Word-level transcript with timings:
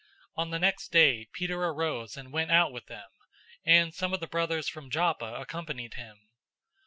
On 0.35 0.49
the 0.49 0.57
next 0.57 0.91
day 0.91 1.27
Peter 1.31 1.63
arose 1.63 2.17
and 2.17 2.33
went 2.33 2.49
out 2.49 2.71
with 2.71 2.87
them, 2.87 3.11
and 3.63 3.93
some 3.93 4.15
of 4.15 4.19
the 4.19 4.25
brothers 4.25 4.67
from 4.67 4.89
Joppa 4.89 5.35
accompanied 5.35 5.93
him. 5.93 6.17